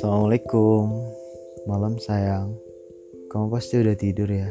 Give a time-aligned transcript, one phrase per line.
[0.00, 1.12] Assalamualaikum,
[1.68, 2.56] malam sayang.
[3.28, 4.48] Kamu pasti udah tidur ya.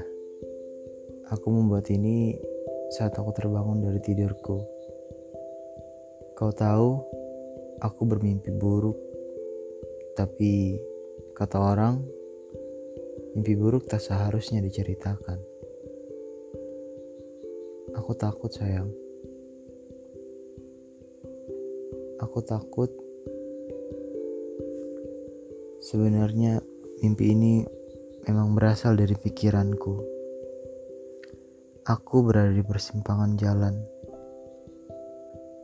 [1.33, 2.37] Aku membuat ini
[2.93, 4.61] saat aku terbangun dari tidurku.
[6.37, 7.01] Kau tahu,
[7.81, 8.93] aku bermimpi buruk.
[10.13, 10.77] Tapi
[11.33, 11.97] kata orang,
[13.33, 15.41] mimpi buruk tak seharusnya diceritakan.
[17.97, 18.93] Aku takut sayang.
[22.21, 23.08] Aku takut
[25.89, 26.61] Sebenarnya
[27.01, 27.65] mimpi ini
[28.29, 29.97] memang berasal dari pikiranku.
[31.81, 33.73] Aku berada di persimpangan jalan.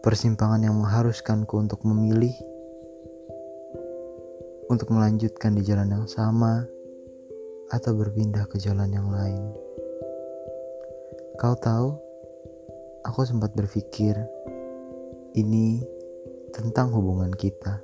[0.01, 2.33] Persimpangan yang mengharuskanku untuk memilih
[4.65, 6.65] untuk melanjutkan di jalan yang sama
[7.69, 9.53] atau berpindah ke jalan yang lain.
[11.37, 11.93] Kau tahu,
[13.05, 14.17] aku sempat berpikir
[15.37, 15.85] ini
[16.49, 17.77] tentang hubungan kita.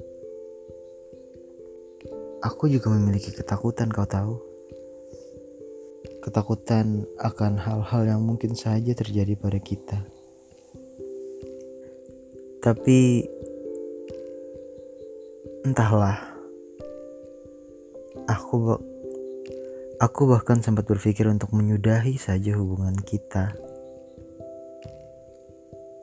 [2.42, 4.42] Aku juga memiliki ketakutan, kau tahu.
[6.26, 10.02] Ketakutan akan hal-hal yang mungkin saja terjadi pada kita.
[12.66, 13.30] Tapi
[15.70, 16.18] entahlah.
[18.26, 18.74] Aku
[20.02, 23.54] aku bahkan sempat berpikir untuk menyudahi saja hubungan kita.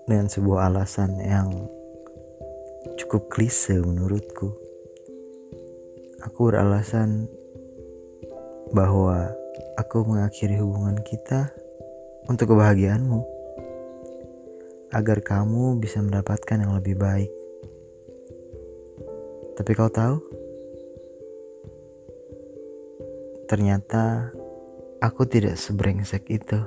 [0.06, 1.50] Dengan sebuah alasan yang
[2.94, 4.67] cukup klise menurutku
[6.22, 7.30] aku beralasan
[8.74, 9.30] bahwa
[9.78, 11.54] aku mengakhiri hubungan kita
[12.26, 13.20] untuk kebahagiaanmu,
[14.92, 17.32] agar kamu bisa mendapatkan yang lebih baik.
[19.56, 20.22] Tapi kau tahu,
[23.48, 24.30] ternyata
[25.00, 26.60] aku tidak sebrengsek itu.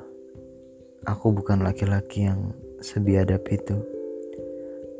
[1.01, 3.77] Aku bukan laki-laki yang sebiadab itu.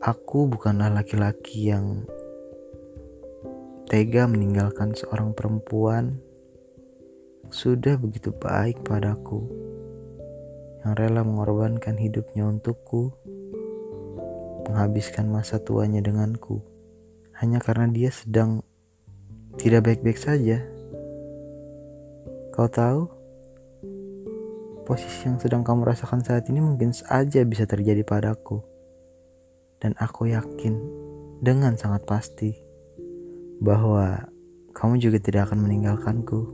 [0.01, 2.09] Aku bukanlah laki-laki yang
[3.91, 6.15] tega meninggalkan seorang perempuan
[7.51, 9.43] sudah begitu baik padaku,
[10.79, 13.11] yang rela mengorbankan hidupnya untukku,
[14.63, 16.63] menghabiskan masa tuanya denganku,
[17.35, 18.63] hanya karena dia sedang
[19.59, 20.63] tidak baik-baik saja.
[22.55, 23.11] Kau tahu,
[24.87, 28.63] posisi yang sedang kamu rasakan saat ini mungkin saja bisa terjadi padaku,
[29.83, 30.79] dan aku yakin
[31.43, 32.70] dengan sangat pasti
[33.61, 34.25] bahwa
[34.73, 36.49] kamu juga tidak akan meninggalkanku.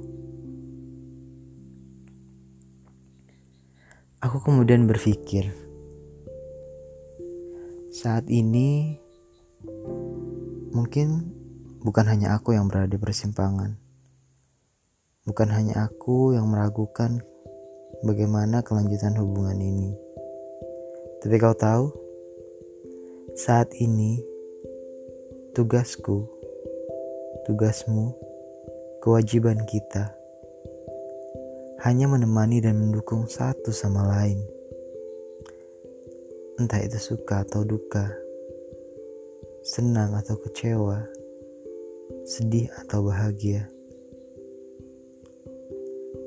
[4.19, 5.55] Aku kemudian berpikir,
[7.95, 8.99] saat ini
[10.75, 11.31] mungkin
[11.79, 13.79] bukan hanya aku yang berada di persimpangan.
[15.23, 17.23] Bukan hanya aku yang meragukan
[18.03, 19.95] bagaimana kelanjutan hubungan ini.
[21.23, 21.85] Tapi kau tahu,
[23.37, 24.19] saat ini
[25.55, 26.36] tugasku
[27.47, 28.11] tugasmu,
[28.99, 30.11] kewajiban kita
[31.87, 34.43] hanya menemani dan mendukung satu sama lain.
[36.59, 38.11] Entah itu suka atau duka,
[39.63, 41.07] senang atau kecewa,
[42.27, 43.71] sedih atau bahagia.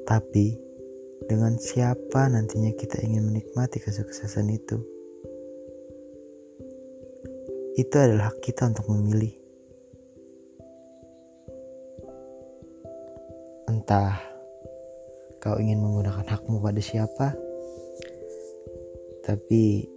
[0.08, 0.56] Tapi,
[1.28, 4.80] dengan siapa nantinya kita ingin menikmati kesuksesan itu?
[7.76, 9.39] Itu adalah hak kita untuk memilih.
[13.80, 14.12] Entah
[15.40, 17.32] kau ingin menggunakan hakmu pada siapa,
[19.24, 19.88] tapi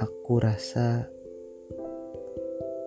[0.00, 1.04] aku rasa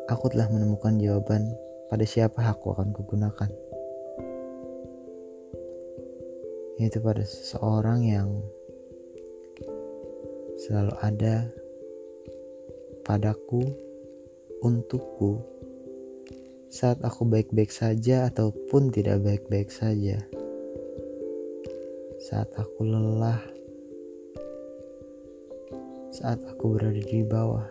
[0.10, 1.46] aku telah menemukan jawaban
[1.94, 3.54] pada siapa hakku akan kugunakan.
[6.82, 8.42] Yaitu pada seseorang yang
[10.58, 11.54] selalu ada
[13.06, 13.62] padaku,
[14.58, 15.53] untukku,
[16.74, 20.18] saat aku baik-baik saja ataupun tidak baik-baik saja.
[22.18, 23.38] Saat aku lelah,
[26.10, 27.70] saat aku berada di bawah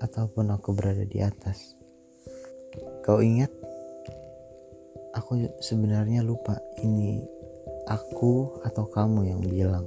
[0.00, 1.76] ataupun aku berada di atas.
[3.04, 3.52] Kau ingat?
[5.20, 7.20] Aku sebenarnya lupa ini
[7.92, 9.84] aku atau kamu yang bilang.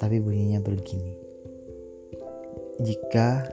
[0.00, 1.20] Tapi bunyinya begini.
[2.80, 3.44] Jika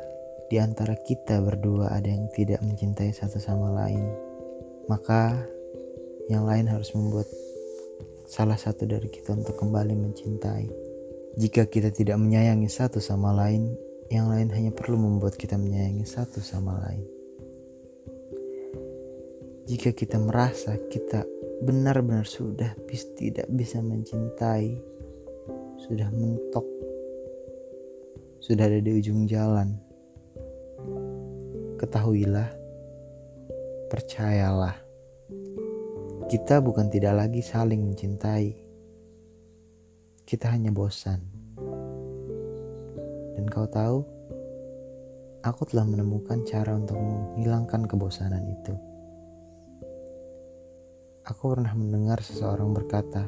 [0.51, 4.03] di antara kita berdua ada yang tidak mencintai satu sama lain,
[4.91, 5.39] maka
[6.27, 7.23] yang lain harus membuat
[8.27, 10.67] salah satu dari kita untuk kembali mencintai.
[11.39, 13.71] Jika kita tidak menyayangi satu sama lain,
[14.11, 17.07] yang lain hanya perlu membuat kita menyayangi satu sama lain.
[19.71, 21.23] Jika kita merasa kita
[21.63, 24.75] benar-benar sudah bis, tidak bisa mencintai,
[25.87, 26.67] sudah mentok,
[28.43, 29.90] sudah ada di ujung jalan,
[31.81, 32.45] ketahuilah
[33.89, 34.77] percayalah,
[36.29, 38.53] kita bukan tidak lagi saling mencintai.
[40.21, 41.25] Kita hanya bosan.
[43.33, 44.05] Dan kau tahu,
[45.41, 48.77] aku telah menemukan cara untuk menghilangkan kebosanan itu.
[51.25, 53.25] Aku pernah mendengar seseorang berkata,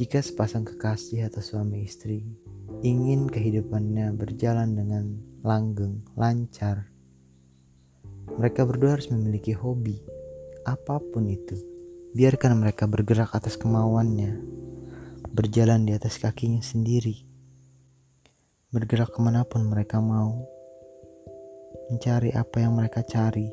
[0.00, 2.24] jika sepasang kekasih atau suami istri
[2.80, 6.93] ingin kehidupannya berjalan dengan langgeng, lancar,
[8.40, 10.00] mereka berdua harus memiliki hobi,
[10.64, 11.56] apa pun itu.
[12.16, 14.40] Biarkan mereka bergerak atas kemauannya,
[15.34, 17.26] berjalan di atas kakinya sendiri,
[18.72, 20.46] bergerak ke mana pun mereka mau,
[21.92, 23.50] mencari apa yang mereka cari.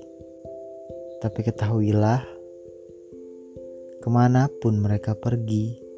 [1.21, 2.21] Tapi ketahuilah,
[4.01, 5.91] ke mana pun mereka pergi,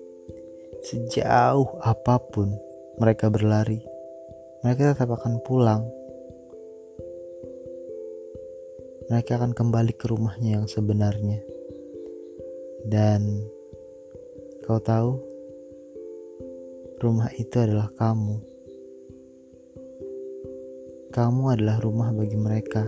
[0.83, 2.51] Sejauh apa pun
[2.99, 3.79] mereka berlari,
[4.67, 5.87] mereka tetap akan pulang.
[9.11, 11.43] Mereka akan kembali ke rumahnya yang sebenarnya.
[12.87, 13.43] Dan
[14.63, 15.19] kau tahu,
[17.03, 18.39] rumah itu adalah kamu.
[21.11, 22.87] Kamu adalah rumah bagi mereka,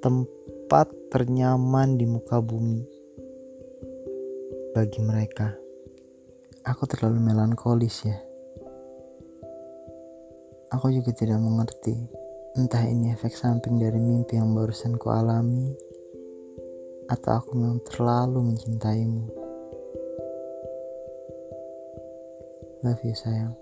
[0.00, 2.82] tempat ternyaman di muka bumi
[4.72, 5.54] bagi mereka.
[6.64, 8.18] Aku terlalu melankolis ya.
[10.74, 12.23] Aku juga tidak mengerti
[12.54, 15.74] entah ini efek samping dari mimpi yang barusan ku alami
[17.10, 19.26] atau aku memang terlalu mencintaimu.
[22.86, 23.58] Love you sayang.